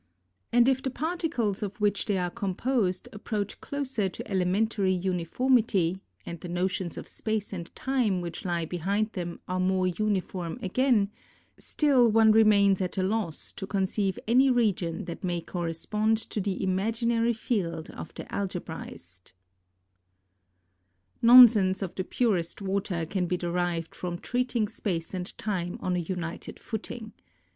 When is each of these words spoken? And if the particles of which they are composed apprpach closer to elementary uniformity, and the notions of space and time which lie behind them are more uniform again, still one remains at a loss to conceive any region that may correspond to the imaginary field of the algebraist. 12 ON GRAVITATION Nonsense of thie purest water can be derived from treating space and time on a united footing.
And 0.51 0.67
if 0.67 0.81
the 0.81 0.89
particles 0.89 1.61
of 1.61 1.79
which 1.79 2.07
they 2.07 2.17
are 2.17 2.31
composed 2.31 3.07
apprpach 3.13 3.59
closer 3.59 4.09
to 4.09 4.27
elementary 4.27 4.95
uniformity, 4.95 5.99
and 6.25 6.39
the 6.39 6.49
notions 6.49 6.97
of 6.97 7.07
space 7.07 7.53
and 7.53 7.69
time 7.75 8.19
which 8.19 8.43
lie 8.43 8.65
behind 8.65 9.11
them 9.11 9.41
are 9.47 9.59
more 9.59 9.85
uniform 9.85 10.57
again, 10.63 11.11
still 11.59 12.09
one 12.09 12.31
remains 12.31 12.81
at 12.81 12.97
a 12.97 13.03
loss 13.03 13.51
to 13.51 13.67
conceive 13.67 14.17
any 14.27 14.49
region 14.49 15.05
that 15.05 15.23
may 15.23 15.39
correspond 15.39 16.17
to 16.17 16.41
the 16.41 16.63
imaginary 16.63 17.33
field 17.33 17.91
of 17.91 18.11
the 18.15 18.23
algebraist. 18.33 19.33
12 21.19 21.19
ON 21.21 21.21
GRAVITATION 21.21 21.27
Nonsense 21.61 21.81
of 21.83 21.93
thie 21.93 22.07
purest 22.09 22.59
water 22.59 23.05
can 23.05 23.27
be 23.27 23.37
derived 23.37 23.93
from 23.93 24.17
treating 24.17 24.67
space 24.67 25.13
and 25.13 25.37
time 25.37 25.77
on 25.79 25.95
a 25.95 25.99
united 25.99 26.57
footing. 26.57 27.13